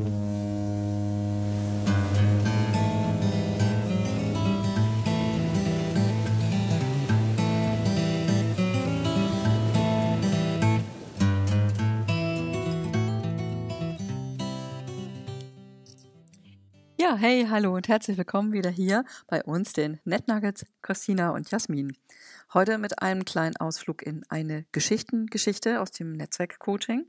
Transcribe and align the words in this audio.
Ja, 0.00 0.06
hey, 17.16 17.46
hallo 17.50 17.74
und 17.74 17.88
herzlich 17.88 18.16
willkommen 18.16 18.52
wieder 18.52 18.70
hier 18.70 19.04
bei 19.26 19.42
uns, 19.42 19.72
den 19.72 19.98
NetNuggets, 20.04 20.64
Christina 20.80 21.30
und 21.30 21.50
Jasmin. 21.50 21.96
Heute 22.54 22.78
mit 22.78 23.02
einem 23.02 23.24
kleinen 23.24 23.56
Ausflug 23.56 24.02
in 24.02 24.24
eine 24.28 24.64
Geschichtengeschichte 24.72 25.80
aus 25.80 25.90
dem 25.90 26.12
Netzwerk-Coaching. 26.12 27.06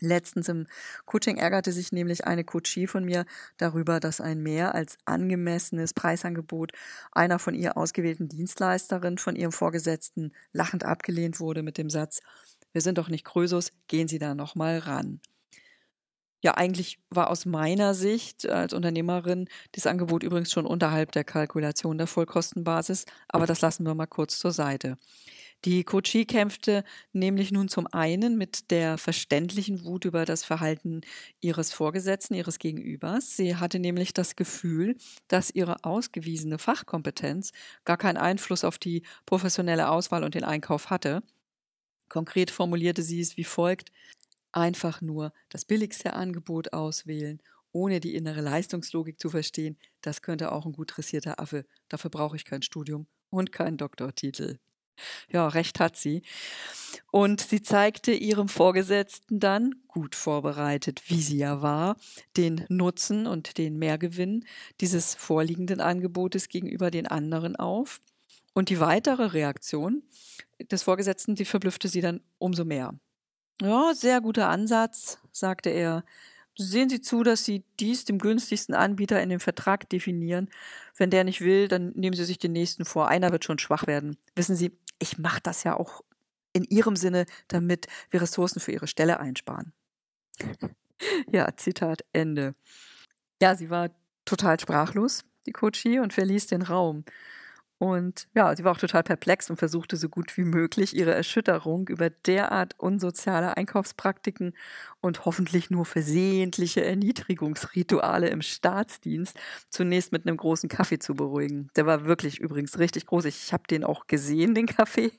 Letztens 0.00 0.48
im 0.48 0.66
Coaching 1.06 1.38
ärgerte 1.38 1.72
sich 1.72 1.90
nämlich 1.90 2.26
eine 2.26 2.44
Coachie 2.44 2.86
von 2.86 3.04
mir 3.04 3.24
darüber, 3.56 3.98
dass 3.98 4.20
ein 4.20 4.42
mehr 4.42 4.74
als 4.74 4.98
angemessenes 5.06 5.94
Preisangebot 5.94 6.72
einer 7.12 7.38
von 7.38 7.54
ihr 7.54 7.76
ausgewählten 7.76 8.28
Dienstleisterin 8.28 9.16
von 9.16 9.36
ihrem 9.36 9.52
Vorgesetzten 9.52 10.32
lachend 10.52 10.84
abgelehnt 10.84 11.40
wurde 11.40 11.62
mit 11.62 11.78
dem 11.78 11.88
Satz, 11.88 12.20
wir 12.72 12.82
sind 12.82 12.98
doch 12.98 13.08
nicht 13.08 13.24
Krösus, 13.24 13.72
gehen 13.88 14.06
Sie 14.06 14.18
da 14.18 14.34
nochmal 14.34 14.78
ran. 14.78 15.20
Ja, 16.42 16.54
eigentlich 16.54 16.98
war 17.08 17.30
aus 17.30 17.46
meiner 17.46 17.94
Sicht 17.94 18.46
als 18.48 18.74
Unternehmerin 18.74 19.48
das 19.72 19.86
Angebot 19.86 20.22
übrigens 20.22 20.52
schon 20.52 20.66
unterhalb 20.66 21.10
der 21.12 21.24
Kalkulation 21.24 21.96
der 21.96 22.06
Vollkostenbasis, 22.06 23.06
aber 23.28 23.46
das 23.46 23.62
lassen 23.62 23.86
wir 23.86 23.94
mal 23.94 24.06
kurz 24.06 24.38
zur 24.38 24.52
Seite. 24.52 24.98
Die 25.66 25.84
Coachie 25.84 26.26
kämpfte 26.26 26.84
nämlich 27.12 27.50
nun 27.52 27.68
zum 27.68 27.88
einen 27.88 28.38
mit 28.38 28.70
der 28.70 28.98
verständlichen 28.98 29.84
Wut 29.84 30.04
über 30.06 30.24
das 30.24 30.44
Verhalten 30.44 31.02
ihres 31.40 31.72
Vorgesetzten, 31.72 32.34
ihres 32.34 32.58
Gegenübers. 32.60 33.36
Sie 33.36 33.56
hatte 33.56 33.78
nämlich 33.80 34.14
das 34.14 34.36
Gefühl, 34.36 34.96
dass 35.28 35.50
ihre 35.50 35.84
ausgewiesene 35.84 36.58
Fachkompetenz 36.58 37.52
gar 37.84 37.98
keinen 37.98 38.16
Einfluss 38.16 38.64
auf 38.64 38.78
die 38.78 39.02
professionelle 39.26 39.90
Auswahl 39.90 40.24
und 40.24 40.34
den 40.36 40.44
Einkauf 40.44 40.88
hatte. 40.90 41.22
Konkret 42.08 42.50
formulierte 42.50 43.02
sie 43.02 43.20
es 43.20 43.36
wie 43.36 43.44
folgt 43.44 43.92
einfach 44.52 45.02
nur 45.02 45.32
das 45.50 45.64
billigste 45.66 46.14
Angebot 46.14 46.72
auswählen, 46.72 47.42
ohne 47.72 48.00
die 48.00 48.14
innere 48.14 48.40
Leistungslogik 48.40 49.20
zu 49.20 49.30
verstehen, 49.30 49.78
das 50.02 50.22
könnte 50.22 50.52
auch 50.52 50.66
ein 50.66 50.72
gut 50.72 50.96
dressierter 50.96 51.40
Affe. 51.40 51.66
Dafür 51.88 52.10
brauche 52.10 52.36
ich 52.36 52.44
kein 52.46 52.62
Studium 52.62 53.06
und 53.30 53.52
keinen 53.52 53.78
Doktortitel. 53.78 54.58
Ja, 55.30 55.48
recht 55.48 55.80
hat 55.80 55.96
sie. 55.96 56.22
Und 57.10 57.40
sie 57.40 57.62
zeigte 57.62 58.12
ihrem 58.12 58.48
Vorgesetzten 58.48 59.40
dann, 59.40 59.74
gut 59.88 60.14
vorbereitet, 60.14 61.02
wie 61.08 61.20
sie 61.20 61.38
ja 61.38 61.62
war, 61.62 61.96
den 62.36 62.64
Nutzen 62.68 63.26
und 63.26 63.58
den 63.58 63.78
Mehrgewinn 63.78 64.44
dieses 64.80 65.14
vorliegenden 65.14 65.80
Angebotes 65.80 66.48
gegenüber 66.48 66.90
den 66.90 67.06
anderen 67.06 67.56
auf. 67.56 68.00
Und 68.54 68.70
die 68.70 68.80
weitere 68.80 69.24
Reaktion 69.26 70.02
des 70.70 70.82
Vorgesetzten, 70.82 71.34
die 71.34 71.44
verblüffte 71.44 71.88
sie 71.88 72.00
dann 72.00 72.20
umso 72.38 72.64
mehr. 72.64 72.94
Ja, 73.60 73.92
sehr 73.94 74.20
guter 74.20 74.48
Ansatz, 74.48 75.18
sagte 75.32 75.70
er. 75.70 76.04
Sehen 76.58 76.88
Sie 76.88 77.02
zu, 77.02 77.22
dass 77.22 77.44
Sie 77.44 77.64
dies 77.80 78.06
dem 78.06 78.18
günstigsten 78.18 78.74
Anbieter 78.74 79.22
in 79.22 79.28
dem 79.28 79.40
Vertrag 79.40 79.90
definieren. 79.90 80.48
Wenn 80.96 81.10
der 81.10 81.24
nicht 81.24 81.42
will, 81.42 81.68
dann 81.68 81.92
nehmen 81.94 82.16
Sie 82.16 82.24
sich 82.24 82.38
den 82.38 82.52
nächsten 82.52 82.86
vor. 82.86 83.08
Einer 83.08 83.30
wird 83.30 83.44
schon 83.44 83.58
schwach 83.58 83.86
werden. 83.86 84.16
Wissen 84.34 84.56
Sie, 84.56 84.72
ich 84.98 85.18
mache 85.18 85.40
das 85.42 85.64
ja 85.64 85.76
auch 85.76 86.02
in 86.52 86.64
Ihrem 86.64 86.96
Sinne, 86.96 87.26
damit 87.48 87.86
wir 88.10 88.22
Ressourcen 88.22 88.60
für 88.60 88.72
Ihre 88.72 88.86
Stelle 88.86 89.20
einsparen. 89.20 89.72
ja, 91.30 91.54
Zitat 91.56 92.02
Ende. 92.12 92.54
Ja, 93.40 93.54
sie 93.54 93.70
war 93.70 93.90
total 94.24 94.58
sprachlos, 94.58 95.24
die 95.46 95.52
Coachie, 95.52 95.98
und 95.98 96.14
verließ 96.14 96.46
den 96.46 96.62
Raum. 96.62 97.04
Und 97.78 98.26
ja, 98.34 98.56
sie 98.56 98.64
war 98.64 98.72
auch 98.72 98.78
total 98.78 99.02
perplex 99.02 99.50
und 99.50 99.56
versuchte 99.56 99.98
so 99.98 100.08
gut 100.08 100.34
wie 100.38 100.44
möglich 100.44 100.96
ihre 100.96 101.12
Erschütterung 101.12 101.88
über 101.88 102.08
derart 102.08 102.74
unsoziale 102.78 103.56
Einkaufspraktiken 103.58 104.54
und 105.02 105.26
hoffentlich 105.26 105.68
nur 105.68 105.84
versehentliche 105.84 106.82
Erniedrigungsrituale 106.82 108.28
im 108.28 108.40
Staatsdienst 108.40 109.38
zunächst 109.68 110.10
mit 110.10 110.26
einem 110.26 110.38
großen 110.38 110.70
Kaffee 110.70 110.98
zu 110.98 111.14
beruhigen. 111.14 111.68
Der 111.76 111.84
war 111.84 112.06
wirklich 112.06 112.40
übrigens 112.40 112.78
richtig 112.78 113.06
groß. 113.06 113.26
Ich 113.26 113.52
habe 113.52 113.64
den 113.68 113.84
auch 113.84 114.06
gesehen, 114.06 114.54
den 114.54 114.66
Kaffee. 114.66 115.12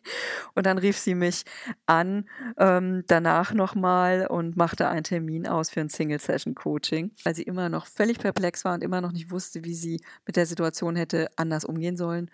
Und 0.56 0.66
dann 0.66 0.80
rief 0.80 0.98
sie 0.98 1.14
mich 1.14 1.44
an, 1.86 2.28
ähm, 2.58 3.04
danach 3.08 3.54
nochmal 3.54 4.26
und 4.26 4.58
machte 4.58 4.88
einen 4.90 5.04
Termin 5.04 5.48
aus 5.48 5.70
für 5.70 5.82
ein 5.82 5.90
Single-Session-Coaching, 5.90 7.12
weil 7.24 7.36
sie 7.36 7.44
immer 7.44 7.70
noch 7.70 7.86
völlig 7.86 8.18
perplex 8.18 8.66
war 8.66 8.74
und 8.74 8.84
immer 8.84 9.02
noch 9.02 9.12
nicht 9.12 9.30
wusste, 9.30 9.64
wie 9.64 9.76
sie 9.76 10.02
mit 10.26 10.36
der 10.36 10.48
Situation 10.48 10.96
hätte 10.96 11.28
anders 11.36 11.64
umgehen 11.64 11.98
sollen. 11.98 12.32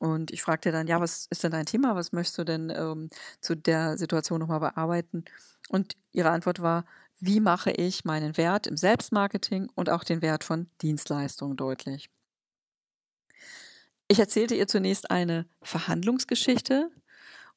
Und 0.00 0.30
ich 0.30 0.42
fragte 0.42 0.72
dann, 0.72 0.86
ja, 0.86 0.98
was 0.98 1.26
ist 1.26 1.44
denn 1.44 1.52
dein 1.52 1.66
Thema? 1.66 1.94
Was 1.94 2.12
möchtest 2.12 2.38
du 2.38 2.44
denn 2.44 2.72
ähm, 2.74 3.10
zu 3.42 3.54
der 3.54 3.98
Situation 3.98 4.40
nochmal 4.40 4.60
bearbeiten? 4.60 5.26
Und 5.68 5.94
ihre 6.12 6.30
Antwort 6.30 6.62
war, 6.62 6.86
wie 7.20 7.38
mache 7.38 7.70
ich 7.70 8.06
meinen 8.06 8.38
Wert 8.38 8.66
im 8.66 8.78
Selbstmarketing 8.78 9.68
und 9.74 9.90
auch 9.90 10.02
den 10.02 10.22
Wert 10.22 10.42
von 10.42 10.68
Dienstleistungen 10.80 11.58
deutlich? 11.58 12.08
Ich 14.08 14.18
erzählte 14.18 14.54
ihr 14.54 14.66
zunächst 14.66 15.10
eine 15.10 15.44
Verhandlungsgeschichte, 15.60 16.90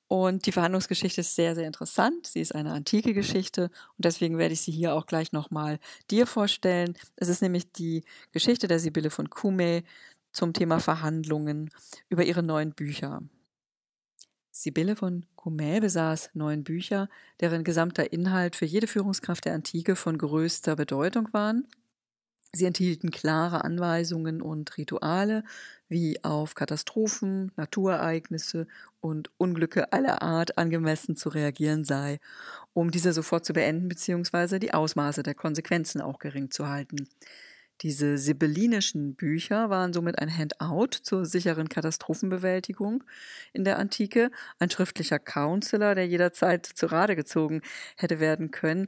und 0.08 0.46
die 0.46 0.52
Verhandlungsgeschichte 0.52 1.22
ist 1.22 1.36
sehr, 1.36 1.56
sehr 1.56 1.66
interessant. 1.66 2.28
Sie 2.28 2.40
ist 2.40 2.54
eine 2.54 2.74
antike 2.74 3.16
Geschichte 3.16 3.72
und 3.98 4.06
deswegen 4.06 4.38
werde 4.38 4.54
ich 4.54 4.62
sie 4.62 4.72
hier 4.72 4.94
auch 4.94 5.08
gleich 5.08 5.32
nochmal 5.32 5.80
dir 6.12 6.28
vorstellen. 6.28 6.96
Es 7.16 7.30
ist 7.30 7.42
nämlich 7.42 7.72
die 7.72 8.04
Geschichte 8.32 8.68
der 8.68 8.78
Sibylle 8.78 9.10
von 9.10 9.32
Cumae, 9.32 9.82
zum 10.34 10.54
Thema 10.54 10.80
Verhandlungen 10.80 11.70
über 12.10 12.26
ihre 12.26 12.44
neuen 12.44 12.74
Bücher. 12.74 13.22
Sibylle 14.52 14.96
von 14.96 15.26
Cumae 15.36 15.80
besaß 15.80 16.32
neun 16.34 16.64
Bücher, 16.64 17.10
deren 17.40 17.64
gesamter 17.64 18.14
Inhalt 18.14 18.56
für 18.56 18.66
jede 18.66 18.88
Führungskraft 18.88 19.46
der 19.46 19.54
Antike 19.54 19.96
von 19.96 20.18
größter 20.18 20.76
Bedeutung 20.76 21.30
waren. 21.32 21.68
Sie 22.56 22.66
enthielten 22.66 23.10
klare 23.10 23.64
Anweisungen 23.64 24.40
und 24.40 24.78
Rituale, 24.78 25.44
wie 25.90 26.24
auf 26.24 26.54
Katastrophen, 26.54 27.52
Naturereignisse 27.56 28.68
und 29.00 29.32
Unglücke 29.38 29.92
aller 29.92 30.22
Art 30.22 30.56
angemessen 30.60 31.16
zu 31.16 31.30
reagieren 31.30 31.84
sei, 31.84 32.20
um 32.74 32.92
diese 32.92 33.12
sofort 33.12 33.44
zu 33.44 33.54
beenden 33.54 33.88
bzw. 33.90 34.60
die 34.60 34.74
Ausmaße 34.74 35.24
der 35.24 35.34
Konsequenzen 35.34 36.00
auch 36.00 36.20
gering 36.20 36.52
zu 36.52 36.68
halten. 36.68 37.10
Diese 37.84 38.18
sibyllinischen 38.18 39.16
Bücher 39.16 39.70
waren 39.70 39.94
somit 39.94 40.18
ein 40.20 40.36
Handout 40.36 41.00
zur 41.04 41.26
sicheren 41.26 41.68
Katastrophenbewältigung 41.70 43.04
in 43.52 43.66
der 43.66 43.78
Antike, 43.78 44.32
ein 44.60 44.70
schriftlicher 44.70 45.20
Counselor, 45.20 45.94
der 45.94 46.08
jederzeit 46.08 46.66
zu 46.66 46.86
Rade 46.88 47.16
gezogen 47.18 47.62
hätte 47.98 48.20
werden 48.22 48.52
können, 48.52 48.88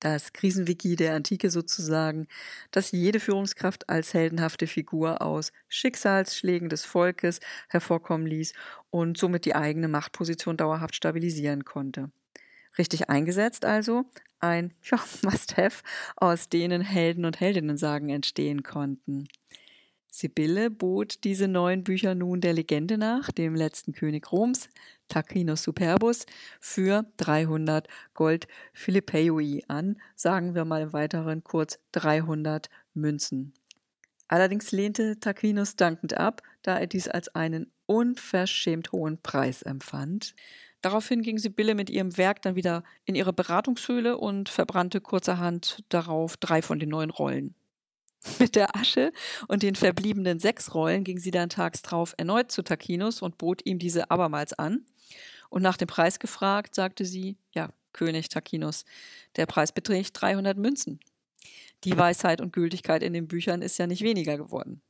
das 0.00 0.32
Krisenwiki 0.32 0.96
der 0.96 1.14
Antike 1.14 1.48
sozusagen, 1.50 2.26
das 2.72 2.90
jede 2.92 3.20
Führungskraft 3.20 3.88
als 3.88 4.12
heldenhafte 4.14 4.66
Figur 4.66 5.22
aus 5.22 5.52
Schicksalsschlägen 5.68 6.68
des 6.68 6.84
Volkes 6.84 7.40
hervorkommen 7.68 8.26
ließ 8.26 8.52
und 8.90 9.16
somit 9.16 9.44
die 9.46 9.54
eigene 9.54 9.88
Machtposition 9.88 10.56
dauerhaft 10.56 10.96
stabilisieren 10.96 11.64
konnte. 11.64 12.10
Richtig 12.78 13.08
eingesetzt 13.08 13.64
also 13.64 14.04
ein 14.44 14.72
ja, 14.82 14.98
Must-Have, 15.22 15.82
aus 16.16 16.48
denen 16.48 16.82
Helden 16.82 17.24
und 17.24 17.40
Heldinnen-Sagen 17.40 18.10
entstehen 18.10 18.62
konnten. 18.62 19.26
Sibylle 20.08 20.70
bot 20.70 21.24
diese 21.24 21.48
neuen 21.48 21.82
Bücher 21.82 22.14
nun 22.14 22.40
der 22.40 22.52
Legende 22.52 22.98
nach, 22.98 23.32
dem 23.32 23.56
letzten 23.56 23.92
König 23.92 24.30
Roms, 24.30 24.68
Tacinos 25.08 25.64
Superbus, 25.64 26.26
für 26.60 27.04
300 27.16 27.88
Gold 28.14 28.46
Philippeioi 28.72 29.62
an, 29.66 29.96
sagen 30.14 30.54
wir 30.54 30.64
mal 30.64 30.82
im 30.82 30.92
Weiteren 30.92 31.42
kurz 31.42 31.80
300 31.92 32.70
Münzen. 32.94 33.54
Allerdings 34.28 34.70
lehnte 34.70 35.18
Taquinos 35.18 35.74
dankend 35.74 36.16
ab, 36.16 36.42
da 36.62 36.78
er 36.78 36.86
dies 36.86 37.08
als 37.08 37.34
einen 37.34 37.72
unverschämt 37.86 38.92
hohen 38.92 39.20
Preis 39.20 39.62
empfand. 39.62 40.34
Daraufhin 40.84 41.22
ging 41.22 41.38
Sibylle 41.38 41.74
mit 41.74 41.88
ihrem 41.88 42.14
Werk 42.18 42.42
dann 42.42 42.56
wieder 42.56 42.84
in 43.06 43.14
ihre 43.14 43.32
Beratungshöhle 43.32 44.18
und 44.18 44.50
verbrannte 44.50 45.00
kurzerhand 45.00 45.82
darauf 45.88 46.36
drei 46.36 46.60
von 46.60 46.78
den 46.78 46.90
neun 46.90 47.08
Rollen. 47.08 47.54
Mit 48.38 48.54
der 48.54 48.76
Asche 48.76 49.10
und 49.48 49.62
den 49.62 49.76
verbliebenen 49.76 50.38
sechs 50.40 50.74
Rollen 50.74 51.02
ging 51.02 51.18
sie 51.18 51.30
dann 51.30 51.48
tags 51.48 51.80
drauf 51.80 52.12
erneut 52.18 52.52
zu 52.52 52.60
Tacinus 52.60 53.22
und 53.22 53.38
bot 53.38 53.62
ihm 53.64 53.78
diese 53.78 54.10
abermals 54.10 54.52
an. 54.52 54.84
Und 55.48 55.62
nach 55.62 55.78
dem 55.78 55.88
Preis 55.88 56.18
gefragt, 56.18 56.74
sagte 56.74 57.06
sie, 57.06 57.38
ja, 57.54 57.70
König 57.94 58.28
Tacinus, 58.28 58.84
der 59.36 59.46
Preis 59.46 59.72
beträgt 59.72 60.20
300 60.20 60.58
Münzen. 60.58 61.00
Die 61.84 61.96
Weisheit 61.96 62.42
und 62.42 62.52
Gültigkeit 62.52 63.02
in 63.02 63.14
den 63.14 63.26
Büchern 63.26 63.62
ist 63.62 63.78
ja 63.78 63.86
nicht 63.86 64.02
weniger 64.02 64.36
geworden. 64.36 64.82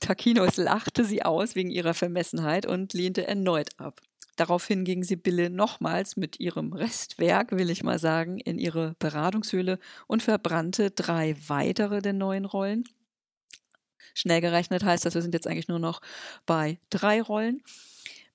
Tacinus 0.00 0.56
lachte 0.56 1.04
sie 1.04 1.22
aus 1.22 1.56
wegen 1.56 1.70
ihrer 1.70 1.92
Vermessenheit 1.92 2.64
und 2.64 2.94
lehnte 2.94 3.26
erneut 3.26 3.78
ab. 3.78 4.00
Daraufhin 4.36 4.84
ging 4.84 5.02
Sibylle 5.02 5.50
nochmals 5.50 6.16
mit 6.16 6.40
ihrem 6.40 6.72
Restwerk, 6.72 7.52
will 7.52 7.70
ich 7.70 7.82
mal 7.82 7.98
sagen, 7.98 8.38
in 8.38 8.58
ihre 8.58 8.94
Beratungshöhle 8.98 9.78
und 10.06 10.22
verbrannte 10.22 10.90
drei 10.90 11.36
weitere 11.48 12.00
der 12.00 12.12
neuen 12.12 12.44
Rollen. 12.44 12.84
Schnell 14.14 14.40
gerechnet 14.40 14.84
heißt 14.84 15.04
das, 15.04 15.14
wir 15.14 15.22
sind 15.22 15.34
jetzt 15.34 15.46
eigentlich 15.46 15.68
nur 15.68 15.78
noch 15.78 16.00
bei 16.46 16.78
drei 16.90 17.22
Rollen. 17.22 17.62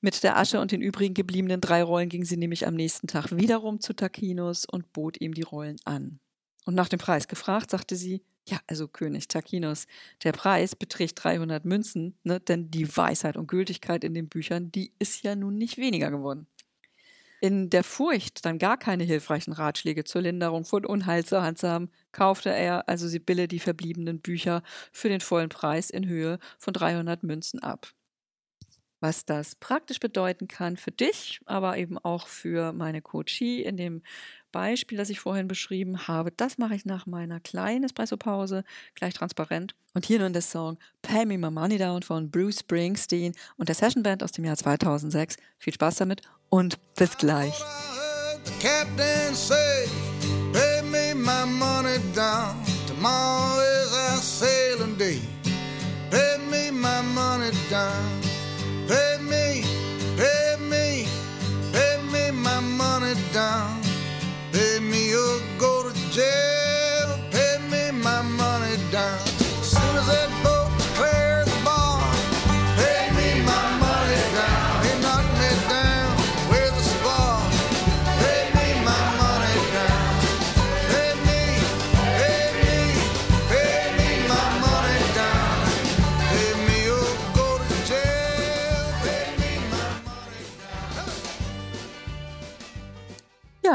Mit 0.01 0.23
der 0.23 0.37
Asche 0.37 0.59
und 0.59 0.71
den 0.71 0.81
übrigen 0.81 1.13
gebliebenen 1.13 1.61
drei 1.61 1.81
Rollen 1.81 2.09
ging 2.09 2.23
sie 2.23 2.37
nämlich 2.37 2.67
am 2.67 2.75
nächsten 2.75 3.07
Tag 3.07 3.35
wiederum 3.35 3.79
zu 3.79 3.93
Takinos 3.93 4.65
und 4.65 4.93
bot 4.93 5.19
ihm 5.19 5.33
die 5.33 5.41
Rollen 5.41 5.77
an. 5.83 6.19
Und 6.65 6.75
nach 6.75 6.89
dem 6.89 6.99
Preis 6.99 7.27
gefragt, 7.27 7.71
sagte 7.71 7.95
sie, 7.95 8.23
ja, 8.47 8.59
also 8.67 8.87
König 8.87 9.27
Takinos, 9.27 9.87
der 10.23 10.31
Preis 10.31 10.75
beträgt 10.75 11.23
300 11.23 11.65
Münzen, 11.65 12.17
ne, 12.23 12.39
denn 12.39 12.69
die 12.69 12.95
Weisheit 12.95 13.37
und 13.37 13.47
Gültigkeit 13.47 14.03
in 14.03 14.13
den 14.13 14.29
Büchern, 14.29 14.71
die 14.71 14.91
ist 14.99 15.23
ja 15.23 15.35
nun 15.35 15.57
nicht 15.57 15.77
weniger 15.77 16.11
geworden. 16.11 16.47
In 17.41 17.69
der 17.69 17.83
Furcht, 17.83 18.45
dann 18.45 18.59
gar 18.59 18.77
keine 18.77 19.03
hilfreichen 19.03 19.53
Ratschläge 19.53 20.03
zur 20.03 20.21
Linderung 20.21 20.65
von 20.65 20.85
Unheil 20.85 21.25
zur 21.25 21.43
Hand 21.43 21.59
zu 21.59 21.69
haben, 21.69 21.89
kaufte 22.11 22.49
er 22.49 22.87
also 22.87 23.07
Sibylle 23.07 23.47
die 23.47 23.59
verbliebenen 23.59 24.19
Bücher 24.21 24.63
für 24.91 25.09
den 25.09 25.21
vollen 25.21 25.49
Preis 25.49 25.89
in 25.89 26.07
Höhe 26.07 26.39
von 26.57 26.73
300 26.73 27.23
Münzen 27.23 27.59
ab 27.59 27.93
was 29.05 29.23
das 29.23 29.53
praktisch 29.53 29.99
bedeuten 29.99 30.47
kann 30.47 30.77
für 30.77 30.89
dich, 30.89 31.39
aber 31.45 31.77
eben 31.77 31.99
auch 31.99 32.25
für 32.27 32.73
meine 32.73 33.03
Coachie 33.03 33.61
in 33.61 33.77
dem 33.77 34.01
Beispiel, 34.51 34.97
das 34.97 35.11
ich 35.11 35.19
vorhin 35.19 35.47
beschrieben 35.47 36.07
habe. 36.07 36.31
Das 36.31 36.57
mache 36.57 36.73
ich 36.73 36.85
nach 36.85 37.05
meiner 37.05 37.39
kleinen 37.39 37.83
Espresso-Pause, 37.83 38.63
gleich 38.95 39.13
transparent. 39.13 39.75
Und 39.93 40.05
hier 40.05 40.17
nun 40.17 40.33
der 40.33 40.41
Song 40.41 40.79
Pay 41.03 41.27
Me 41.27 41.37
My 41.37 41.51
Money 41.51 41.77
Down 41.77 42.01
von 42.01 42.31
Bruce 42.31 42.61
Springsteen 42.61 43.35
und 43.57 43.69
der 43.69 43.75
Session 43.75 44.01
Band 44.01 44.23
aus 44.23 44.31
dem 44.31 44.43
Jahr 44.43 44.57
2006. 44.57 45.37
Viel 45.59 45.73
Spaß 45.73 45.97
damit 45.97 46.23
und 46.49 46.79
bis 46.95 47.15
gleich. 47.15 47.53
Down. 57.69 58.24
Pay 58.87 59.14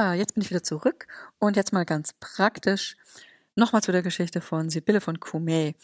Ja, 0.00 0.14
jetzt 0.14 0.32
bin 0.32 0.43
ich 0.43 0.49
wieder 0.49 0.62
zurück 0.62 1.06
und 1.38 1.56
jetzt 1.56 1.75
mal 1.75 1.85
ganz 1.85 2.14
praktisch 2.14 2.97
nochmal 3.55 3.82
zu 3.82 3.93
der 3.93 4.00
Geschichte 4.00 4.41
von 4.41 4.70
Sibylle 4.70 5.02
von 5.02 5.19
Kumé. 5.19 5.75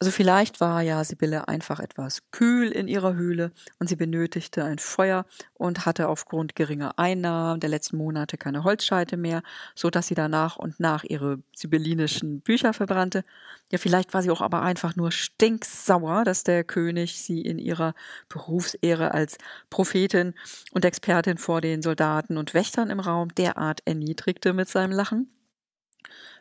Also 0.00 0.12
vielleicht 0.12 0.60
war 0.60 0.80
ja 0.82 1.02
Sibylle 1.02 1.48
einfach 1.48 1.80
etwas 1.80 2.22
kühl 2.30 2.70
in 2.70 2.86
ihrer 2.86 3.14
Höhle 3.14 3.50
und 3.80 3.88
sie 3.88 3.96
benötigte 3.96 4.62
ein 4.64 4.78
Feuer 4.78 5.26
und 5.54 5.86
hatte 5.86 6.06
aufgrund 6.08 6.54
geringer 6.54 6.96
Einnahmen 7.00 7.58
der 7.58 7.68
letzten 7.70 7.96
Monate 7.96 8.36
keine 8.38 8.62
Holzscheite 8.62 9.16
mehr, 9.16 9.42
so 9.74 9.90
dass 9.90 10.06
sie 10.06 10.14
danach 10.14 10.56
und 10.56 10.78
nach 10.78 11.02
ihre 11.02 11.42
sibyllinischen 11.52 12.40
Bücher 12.42 12.72
verbrannte. 12.74 13.24
Ja, 13.72 13.78
vielleicht 13.78 14.14
war 14.14 14.22
sie 14.22 14.30
auch 14.30 14.40
aber 14.40 14.62
einfach 14.62 14.94
nur 14.94 15.10
stinksauer, 15.10 16.22
dass 16.22 16.44
der 16.44 16.62
König 16.62 17.20
sie 17.20 17.40
in 17.40 17.58
ihrer 17.58 17.94
Berufsehre 18.28 19.12
als 19.14 19.36
Prophetin 19.68 20.34
und 20.70 20.84
Expertin 20.84 21.38
vor 21.38 21.60
den 21.60 21.82
Soldaten 21.82 22.36
und 22.36 22.54
Wächtern 22.54 22.90
im 22.90 23.00
Raum 23.00 23.34
derart 23.34 23.80
erniedrigte 23.84 24.52
mit 24.52 24.68
seinem 24.68 24.92
Lachen. 24.92 25.28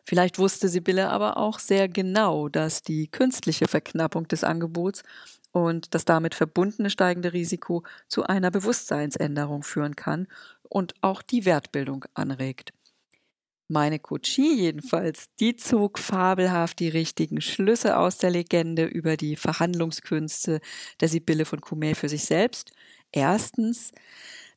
Vielleicht 0.03 0.39
wusste 0.39 0.69
Sibylle 0.69 1.09
aber 1.09 1.37
auch 1.37 1.59
sehr 1.59 1.89
genau, 1.89 2.47
dass 2.47 2.81
die 2.81 3.07
künstliche 3.07 3.67
Verknappung 3.67 4.27
des 4.27 4.43
Angebots 4.43 5.03
und 5.51 5.93
das 5.93 6.05
damit 6.05 6.35
verbundene 6.35 6.89
steigende 6.89 7.33
Risiko 7.33 7.83
zu 8.07 8.23
einer 8.23 8.51
Bewusstseinsänderung 8.51 9.63
führen 9.63 9.95
kann 9.95 10.27
und 10.63 10.93
auch 11.01 11.21
die 11.21 11.45
Wertbildung 11.45 12.05
anregt. 12.13 12.73
Meine 13.69 13.99
Coachie 13.99 14.55
jedenfalls, 14.55 15.27
die 15.41 15.57
zog 15.57 15.99
fabelhaft 15.99 16.79
die 16.79 16.87
richtigen 16.87 17.41
Schlüsse 17.41 17.97
aus 17.97 18.17
der 18.17 18.29
Legende 18.29 18.85
über 18.85 19.17
die 19.17 19.35
Verhandlungskünste 19.35 20.61
der 21.01 21.09
Sibylle 21.09 21.43
von 21.43 21.59
Cumet 21.59 21.97
für 21.97 22.07
sich 22.07 22.23
selbst. 22.23 22.71
Erstens, 23.11 23.91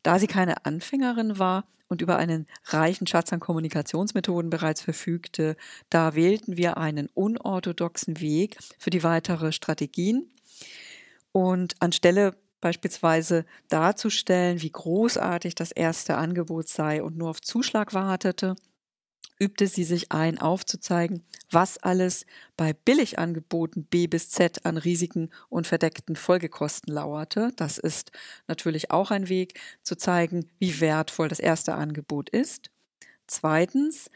da 0.05 0.21
sie 0.21 0.29
keine 0.29 0.65
Anfängerin 0.65 1.41
war 1.41 1.65
und 1.91 2.01
über 2.01 2.17
einen 2.17 2.47
reichen 2.67 3.07
Schatz 3.07 3.33
an 3.33 3.41
Kommunikationsmethoden 3.41 4.49
bereits 4.49 4.81
verfügte, 4.81 5.57
da 5.91 6.15
wählten 6.15 6.57
wir 6.57 6.79
einen 6.79 7.09
unorthodoxen 7.13 8.21
Weg 8.21 8.57
für 8.79 8.91
die 8.91 9.03
weitere 9.03 9.53
Strategien. 9.53 10.31
Und 11.33 11.75
anstelle 11.81 12.35
beispielsweise 12.61 13.45
darzustellen, 13.69 14.63
wie 14.63 14.71
großartig 14.71 15.55
das 15.55 15.73
erste 15.73 16.17
Angebot 16.17 16.69
sei 16.69 17.03
und 17.03 17.17
nur 17.17 17.31
auf 17.31 17.41
Zuschlag 17.41 17.95
wartete, 17.95 18.57
übte 19.41 19.67
sie 19.67 19.85
sich 19.85 20.13
ein, 20.13 20.39
aufzuzeigen, 20.39 21.25
was 21.51 21.79
alles 21.79 22.27
bei 22.57 22.73
Billigangeboten 22.73 23.85
B 23.85 24.07
bis 24.07 24.31
Z 24.31 24.65
an 24.65 24.77
Risiken 24.77 25.31
und 25.49 25.67
verdeckten 25.67 26.15
Folgekosten 26.15 26.93
lauerte. 26.93 27.51
Das 27.57 27.79
ist 27.79 28.13
natürlich 28.47 28.91
auch 28.91 29.11
ein 29.11 29.29
Weg 29.29 29.59
zu 29.83 29.97
zeigen, 29.97 30.49
wie 30.59 30.81
wertvoll 30.81 31.29
das 31.29 31.41
erste 31.41 31.75
Angebot 31.75 32.31
ist. 32.31 32.71
Zweitens, 33.27 34.11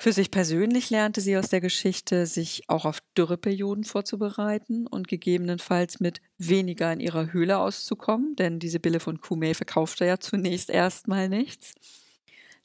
für 0.00 0.12
sich 0.12 0.30
persönlich 0.30 0.90
lernte 0.90 1.20
sie 1.20 1.36
aus 1.36 1.48
der 1.48 1.60
Geschichte, 1.60 2.26
sich 2.26 2.62
auch 2.68 2.84
auf 2.84 3.00
Dürreperioden 3.16 3.82
vorzubereiten 3.82 4.86
und 4.86 5.08
gegebenenfalls 5.08 5.98
mit 5.98 6.20
weniger 6.38 6.92
in 6.92 7.00
ihrer 7.00 7.32
Höhle 7.32 7.58
auszukommen, 7.58 8.36
denn 8.36 8.60
diese 8.60 8.78
Bille 8.78 9.00
von 9.00 9.20
Kume 9.20 9.54
verkaufte 9.54 10.04
ja 10.06 10.20
zunächst 10.20 10.70
erstmal 10.70 11.28
nichts. 11.28 11.72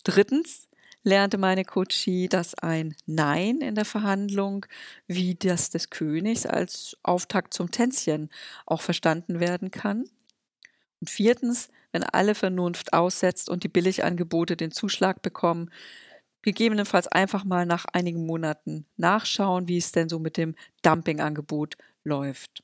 Drittens, 0.04 0.68
lernte 1.04 1.38
meine 1.38 1.66
Coachie, 1.66 2.28
dass 2.28 2.56
ein 2.56 2.96
Nein 3.06 3.60
in 3.62 3.76
der 3.76 3.86
Verhandlung 3.86 4.66
wie 5.08 5.36
das 5.36 5.70
des 5.70 5.90
Königs 5.90 6.46
als 6.46 6.98
Auftakt 7.04 7.54
zum 7.54 7.72
Tänzchen 7.72 8.30
auch 8.66 8.82
verstanden 8.82 9.40
werden 9.40 9.72
kann. 9.72 10.06
Und 11.02 11.10
viertens, 11.10 11.70
wenn 11.92 12.04
alle 12.04 12.36
Vernunft 12.36 12.94
aussetzt 12.94 13.50
und 13.50 13.64
die 13.64 13.70
Billigangebote 13.70 14.56
den 14.56 14.72
Zuschlag 14.72 15.22
bekommen, 15.22 15.70
gegebenenfalls 16.42 17.08
einfach 17.08 17.44
mal 17.44 17.66
nach 17.66 17.86
einigen 17.92 18.26
Monaten 18.26 18.86
nachschauen, 18.98 19.68
wie 19.68 19.78
es 19.78 19.92
denn 19.92 20.10
so 20.10 20.20
mit 20.20 20.38
dem 20.38 20.56
Dumpingangebot 20.82 21.76
läuft. 22.04 22.64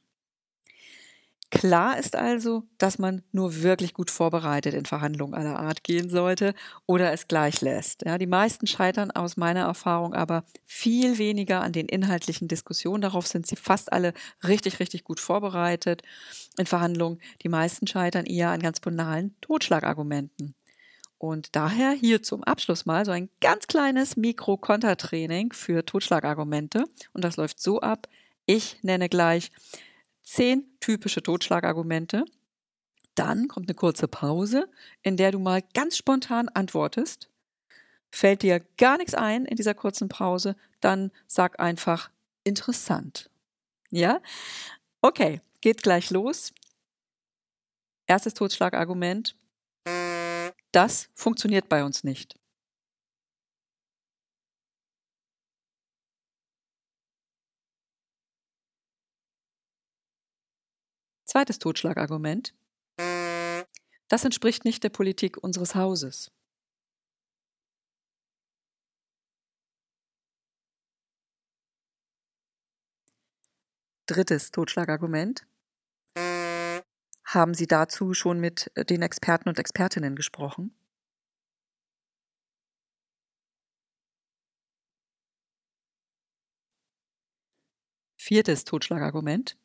Klar 1.51 1.97
ist 1.97 2.15
also, 2.15 2.63
dass 2.77 2.99
man 2.99 3.23
nur 3.31 3.63
wirklich 3.63 3.95
gut 3.95 4.11
vorbereitet 4.11 4.75
in 4.75 4.85
Verhandlungen 4.85 5.33
aller 5.33 5.57
Art 5.57 5.83
gehen 5.83 6.07
sollte 6.07 6.53
oder 6.85 7.11
es 7.11 7.27
gleich 7.27 7.61
lässt. 7.61 8.03
Ja, 8.05 8.19
die 8.19 8.27
meisten 8.27 8.67
scheitern 8.67 9.09
aus 9.09 9.35
meiner 9.35 9.61
Erfahrung 9.61 10.13
aber 10.13 10.43
viel 10.65 11.17
weniger 11.17 11.61
an 11.61 11.73
den 11.73 11.87
inhaltlichen 11.87 12.47
Diskussionen. 12.47 13.01
Darauf 13.01 13.25
sind 13.25 13.47
sie 13.47 13.55
fast 13.55 13.91
alle 13.91 14.13
richtig, 14.47 14.79
richtig 14.79 15.03
gut 15.03 15.19
vorbereitet 15.19 16.03
in 16.59 16.67
Verhandlungen. 16.67 17.19
Die 17.41 17.49
meisten 17.49 17.87
scheitern 17.87 18.27
eher 18.27 18.51
an 18.51 18.61
ganz 18.61 18.79
banalen 18.79 19.35
Totschlagargumenten. 19.41 20.53
Und 21.17 21.55
daher 21.55 21.91
hier 21.91 22.21
zum 22.21 22.43
Abschluss 22.43 22.85
mal 22.85 23.05
so 23.05 23.11
ein 23.11 23.27
ganz 23.41 23.65
kleines 23.65 24.15
Mikro-Kontertraining 24.15 25.51
für 25.51 25.83
Totschlagargumente. 25.83 26.85
Und 27.11 27.23
das 27.23 27.37
läuft 27.37 27.59
so 27.59 27.81
ab. 27.81 28.07
Ich 28.45 28.77
nenne 28.83 29.09
gleich 29.09 29.51
zehn 30.29 30.77
typische 30.79 31.23
Totschlagargumente. 31.23 32.25
Dann 33.15 33.47
kommt 33.47 33.67
eine 33.67 33.75
kurze 33.75 34.07
Pause, 34.07 34.69
in 35.01 35.17
der 35.17 35.31
du 35.31 35.39
mal 35.39 35.63
ganz 35.73 35.97
spontan 35.97 36.49
antwortest. 36.49 37.29
Fällt 38.11 38.43
dir 38.43 38.59
gar 38.77 38.97
nichts 38.97 39.15
ein 39.15 39.45
in 39.45 39.55
dieser 39.55 39.73
kurzen 39.73 40.07
Pause, 40.07 40.55
dann 40.81 41.11
sag 41.27 41.59
einfach 41.59 42.11
interessant. 42.43 43.29
Ja? 43.89 44.21
Okay, 45.01 45.41
geht 45.61 45.81
gleich 45.83 46.11
los. 46.11 46.53
Erstes 48.05 48.35
Totschlagargument. 48.35 49.35
Das 50.71 51.09
funktioniert 51.13 51.69
bei 51.69 51.83
uns 51.83 52.03
nicht. 52.03 52.39
Zweites 61.29 61.59
Totschlagargument. 61.59 62.55
Das 64.07 64.25
entspricht 64.25 64.65
nicht 64.65 64.83
der 64.83 64.89
Politik 64.89 65.37
unseres 65.37 65.75
Hauses. 65.75 66.31
Drittes 74.07 74.49
Totschlagargument. 74.49 75.45
Haben 77.25 77.53
Sie 77.53 77.67
dazu 77.67 78.15
schon 78.15 78.39
mit 78.39 78.71
den 78.75 79.03
Experten 79.03 79.49
und 79.49 79.59
Expertinnen 79.59 80.15
gesprochen? 80.15 80.73
Viertes 88.17 88.63
Totschlagargument. 88.63 89.59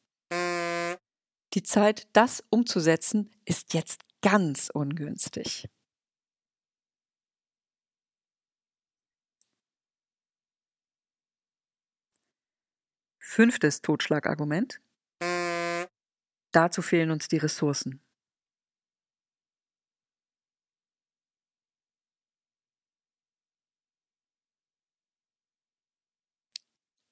Die 1.55 1.63
Zeit, 1.63 2.09
das 2.15 2.43
umzusetzen, 2.51 3.31
ist 3.45 3.75
jetzt 3.75 4.01
ganz 4.23 4.71
ungünstig. 4.71 5.69
Fünftes 13.21 13.83
Totschlagargument. 13.83 14.81
Dazu 16.51 16.83
fehlen 16.83 17.13
uns 17.13 17.29
die 17.29 17.39
Ressourcen. 17.39 18.01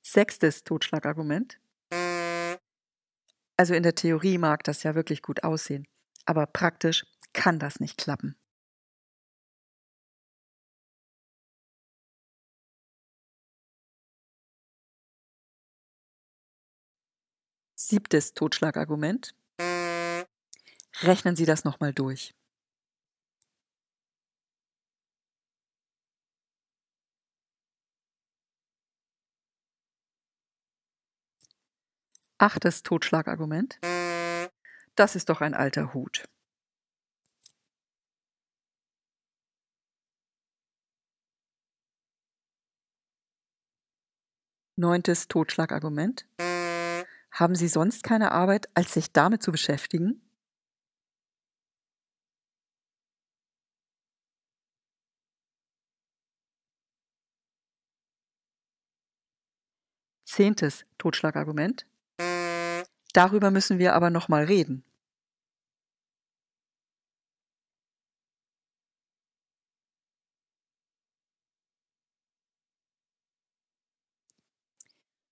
Sechstes 0.02 0.64
Totschlagargument. 0.64 1.62
Also 3.62 3.75
in 3.75 3.85
der 3.85 3.95
Theorie 3.95 4.38
mag 4.38 4.64
das 4.64 4.83
ja 4.83 4.97
wirklich 4.97 5.23
gut 5.23 5.45
aussehen, 5.45 5.87
aber 6.26 6.47
praktisch 6.47 7.07
kann 7.33 7.61
das 7.61 7.78
nicht 7.78 7.97
klappen. 7.97 8.35
Siebtes 17.76 18.35
Totschlagargument. 18.35 19.37
Rechnen 21.02 21.37
Sie 21.37 21.47
das 21.47 21.62
nochmal 21.62 21.92
durch. 21.92 22.35
Achtes 32.42 32.82
Totschlagargument. 32.82 33.78
Das 34.96 35.14
ist 35.14 35.28
doch 35.28 35.40
ein 35.42 35.54
alter 35.54 35.94
Hut. 35.94 36.25
Neuntes 44.75 45.28
Totschlagargument. 45.28 46.26
Haben 47.30 47.54
Sie 47.54 47.68
sonst 47.68 48.02
keine 48.02 48.32
Arbeit, 48.32 48.66
als 48.75 48.92
sich 48.94 49.12
damit 49.12 49.40
zu 49.44 49.52
beschäftigen? 49.52 50.20
Zehntes 60.25 60.84
Totschlagargument. 60.99 61.87
Darüber 63.14 63.50
müssen 63.50 63.78
wir 63.78 63.95
aber 63.95 64.11
noch 64.11 64.28
mal 64.28 64.45
reden. 64.45 64.85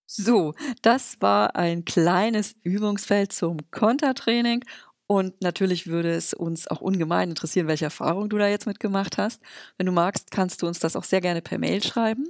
So, 0.07 0.55
das 0.83 1.17
war 1.21 1.55
ein 1.57 1.85
kleines 1.85 2.55
Übungsfeld 2.65 3.33
zum 3.33 3.59
Kontertraining 3.71 4.65
und 5.07 5.41
natürlich 5.41 5.87
würde 5.87 6.11
es 6.13 6.35
uns 6.35 6.67
auch 6.67 6.81
ungemein 6.81 7.31
interessieren, 7.31 7.69
welche 7.69 7.85
Erfahrung 7.85 8.29
du 8.29 8.37
da 8.39 8.49
jetzt 8.49 8.67
mitgemacht 8.67 9.19
hast. 9.19 9.41
Wenn 9.77 9.87
du 9.87 9.93
magst, 9.93 10.31
kannst 10.33 10.63
du 10.63 10.67
uns 10.67 10.81
das 10.81 10.97
auch 10.97 11.05
sehr 11.05 11.21
gerne 11.21 11.43
per 11.43 11.59
Mail 11.59 11.83
schreiben. 11.83 12.25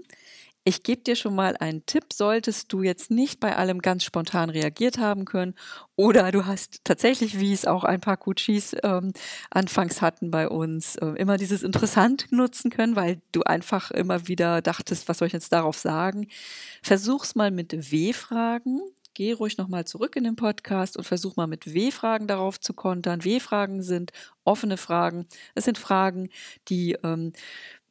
Ich 0.63 0.83
gebe 0.83 1.03
dir 1.03 1.17
schon 1.17 1.35
mal 1.35 1.57
einen 1.57 1.87
Tipp, 1.87 2.13
solltest 2.13 2.71
du 2.71 2.83
jetzt 2.83 3.11
nicht 3.11 3.41
bei 3.41 3.57
allem 3.57 3.81
ganz 3.81 4.05
spontan 4.05 4.51
reagiert 4.51 4.99
haben 4.99 5.25
können 5.25 5.55
oder 5.97 6.31
du 6.33 6.45
hast 6.45 6.85
tatsächlich, 6.85 7.41
wie 7.41 7.55
es 7.55 7.65
auch 7.65 7.83
ein 7.83 8.03
paar 8.03 8.19
Coaches 8.19 8.77
ähm, 8.83 9.15
anfangs 9.51 10.03
hatten 10.03 10.31
bei 10.31 10.49
uns, 10.51 10.97
äh, 10.97 11.07
immer 11.17 11.39
dieses 11.39 11.63
interessant 11.63 12.31
nutzen 12.31 12.71
können, 12.71 12.95
weil 12.95 13.23
du 13.33 13.43
einfach 13.43 13.91
immer 13.91 14.29
wieder 14.29 14.61
dachtest, 14.61 15.09
was 15.09 15.19
soll 15.19 15.29
ich 15.29 15.33
jetzt 15.33 15.53
darauf 15.53 15.79
sagen? 15.79 16.29
Versuch's 16.83 17.35
mal 17.35 17.51
mit 17.51 17.73
W-Fragen. 17.91 18.83
Geh 19.15 19.33
ruhig 19.33 19.57
nochmal 19.57 19.87
zurück 19.87 20.15
in 20.15 20.25
den 20.25 20.37
Podcast 20.37 20.99
und 20.99 21.05
versuch 21.05 21.37
mal 21.37 21.47
mit 21.47 21.73
W-Fragen 21.73 22.27
darauf 22.27 22.61
zu 22.61 22.75
kontern. 22.75 23.25
W-Fragen 23.25 23.83
sind 23.83 24.13
offene 24.45 24.77
Fragen. 24.77 25.27
Es 25.55 25.65
sind 25.65 25.79
Fragen, 25.79 26.29
die 26.69 26.99
ähm, 27.03 27.33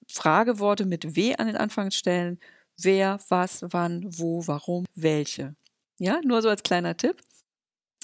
Frageworte 0.07 0.85
mit 0.85 1.15
W 1.15 1.35
an 1.35 1.47
den 1.47 1.57
Anfang 1.57 1.91
stellen 1.91 2.39
wer, 2.81 3.19
was, 3.29 3.63
wann, 3.69 4.05
wo, 4.17 4.45
warum, 4.47 4.85
welche. 4.95 5.55
Ja, 5.99 6.19
nur 6.23 6.41
so 6.41 6.49
als 6.49 6.63
kleiner 6.63 6.95
Tipp. 6.95 7.21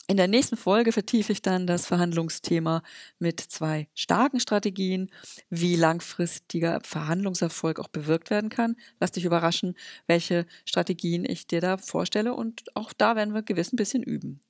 In 0.08 0.18
der 0.18 0.28
nächsten 0.28 0.56
Folge 0.56 0.92
vertiefe 0.92 1.32
ich 1.32 1.42
dann 1.42 1.66
das 1.66 1.88
Verhandlungsthema 1.88 2.84
mit 3.18 3.40
zwei 3.40 3.88
starken 3.96 4.40
Strategien, 4.40 5.10
wie 5.50 5.76
langfristiger 5.76 6.80
Verhandlungserfolg 6.84 7.80
auch 7.80 7.88
bewirkt 7.88 8.30
werden 8.30 8.52
kann. 8.52 8.76
Lass 9.00 9.14
dich 9.14 9.26
überraschen, 9.26 9.76
welche 10.06 10.46
Strategien 10.64 11.26
ich 11.26 11.48
dir 11.48 11.60
da 11.60 11.78
vorstelle 11.78 12.36
und 12.36 12.64
auch 12.76 12.94
da 12.94 13.16
werden 13.16 13.34
wir 13.34 13.42
gewiss 13.42 13.74
ein 13.74 13.78
bisschen 13.78 14.04
üben. 14.04 14.42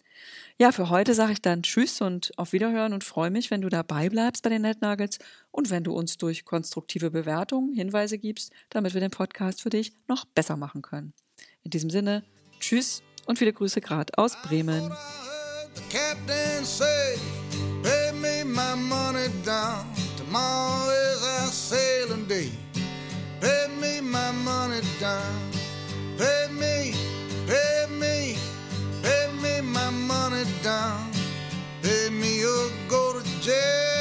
Ja, 0.58 0.72
für 0.72 0.90
heute 0.90 1.14
sage 1.14 1.34
ich 1.34 1.42
dann 1.42 1.64
Tschüss 1.64 2.00
und 2.00 2.32
auf 2.38 2.54
Wiederhören 2.54 2.94
und 2.94 3.04
freue 3.04 3.30
mich, 3.30 3.52
wenn 3.52 3.60
du 3.60 3.68
dabei 3.68 4.08
bleibst 4.08 4.42
bei 4.42 4.50
den 4.50 4.62
Netnuggets 4.62 5.20
und 5.52 5.70
wenn 5.70 5.84
du 5.84 5.92
uns 5.92 6.18
durch 6.18 6.46
konstruktive 6.46 7.12
Bewertungen 7.12 7.74
Hinweise 7.74 8.18
gibst, 8.18 8.54
damit 8.70 8.94
wir 8.94 9.02
den 9.02 9.12
Podcast 9.12 9.62
für 9.62 9.70
dich 9.70 9.92
noch 10.08 10.24
besser 10.24 10.56
machen 10.56 10.82
können. 10.82 11.14
In 11.64 11.72
diesem 11.72 11.90
Sinne, 11.90 12.24
Tschüss 12.62 13.04
und 13.26 13.38
viele 13.38 13.52
Grüße 13.52 13.82
gerade 13.82 14.18
aus 14.18 14.38
Bremen. 14.44 14.94
Pay 23.42 23.68
me 23.82 24.02
my 24.02 24.32
money 24.32 24.82
down. 25.02 25.55
down, 30.64 31.12
pay 31.82 32.10
me 32.10 32.44
or 32.44 32.70
go 32.88 33.20
to 33.20 33.42
jail. 33.42 33.95